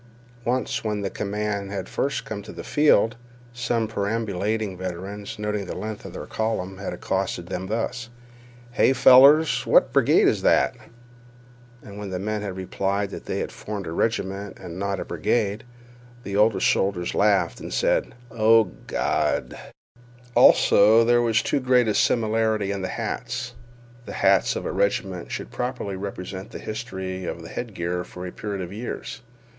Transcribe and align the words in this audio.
Once, 0.45 0.83
when 0.83 1.01
the 1.01 1.11
command 1.11 1.69
had 1.69 1.87
first 1.87 2.25
come 2.25 2.41
to 2.41 2.51
the 2.51 2.63
field, 2.63 3.17
some 3.53 3.87
perambulating 3.87 4.75
veterans, 4.75 5.37
noting 5.37 5.67
the 5.67 5.75
length 5.77 6.05
of 6.05 6.13
their 6.13 6.25
column, 6.25 6.79
had 6.79 6.91
accosted 6.91 7.45
them 7.49 7.67
thus: 7.67 8.09
"Hey, 8.71 8.93
fellers, 8.93 9.63
what 9.67 9.93
brigade 9.93 10.27
is 10.27 10.41
that?" 10.41 10.75
And 11.83 11.99
when 11.99 12.09
the 12.09 12.17
men 12.17 12.41
had 12.41 12.57
replied 12.57 13.11
that 13.11 13.27
they 13.27 13.45
formed 13.45 13.85
a 13.85 13.91
regiment 13.91 14.57
and 14.57 14.79
not 14.79 14.99
a 14.99 15.05
brigade, 15.05 15.65
the 16.23 16.35
older 16.35 16.59
soldiers 16.59 17.11
had 17.11 17.19
laughed, 17.19 17.59
and 17.59 17.71
said, 17.71 18.15
"O 18.31 18.71
Gawd!" 18.87 19.55
Also, 20.33 21.03
there 21.03 21.21
was 21.21 21.43
too 21.43 21.59
great 21.59 21.87
a 21.87 21.93
similarity 21.93 22.71
in 22.71 22.81
the 22.81 22.87
hats. 22.87 23.53
The 24.07 24.13
hats 24.13 24.55
of 24.55 24.65
a 24.65 24.71
regiment 24.71 25.31
should 25.31 25.51
properly 25.51 25.95
represent 25.95 26.49
the 26.49 26.57
history 26.57 27.25
of 27.25 27.45
headgear 27.45 28.03
for 28.03 28.25
a 28.25 28.31
period 28.31 28.61
of 28.61 28.73
years. 28.73 29.21